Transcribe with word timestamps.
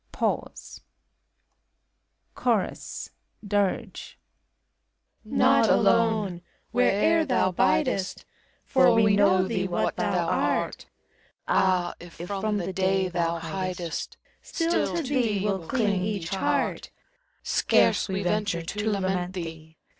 Pause. 0.11 0.81
CHORUS 2.33 3.11
[Dir^.] 3.47 3.91
Not 5.23 5.69
alone! 5.69 6.41
where'er 6.71 7.23
thou 7.23 7.51
biifest; 7.51 8.25
For 8.65 8.95
we 8.95 9.15
know 9.15 9.47
thee 9.47 9.67
what 9.67 9.97
thou 9.97 10.25
art. 10.27 10.87
Ah! 11.47 11.93
if 11.99 12.13
from 12.15 12.57
the 12.57 12.73
Day 12.73 13.09
thou 13.09 13.37
faidest, 13.37 14.17
Still 14.41 14.91
to 14.95 15.03
thee 15.03 15.41
will 15.45 15.67
ding 15.67 16.01
each 16.01 16.29
heart. 16.29 16.89
Scarce 17.43 18.09
we 18.09 18.23
venture 18.23 18.63
to 18.63 18.89
lament 18.89 19.33
thee. 19.33 19.77